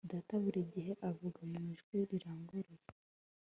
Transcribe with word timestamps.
Data 0.11 0.33
buri 0.43 0.61
gihe 0.73 0.93
avuga 1.09 1.39
mu 1.51 1.57
ijwi 1.71 1.97
riranguruye 2.09 2.85